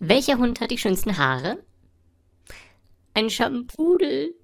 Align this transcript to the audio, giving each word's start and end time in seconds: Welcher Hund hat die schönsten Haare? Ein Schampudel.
Welcher 0.00 0.38
Hund 0.38 0.60
hat 0.60 0.70
die 0.70 0.78
schönsten 0.78 1.18
Haare? 1.18 1.58
Ein 3.14 3.30
Schampudel. 3.30 4.34